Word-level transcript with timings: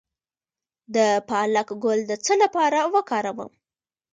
د 0.95 0.97
پالک 1.29 1.69
ګل 1.83 1.99
د 2.07 2.11
څه 2.25 2.33
لپاره 2.43 2.79
وکاروم؟ 2.93 3.51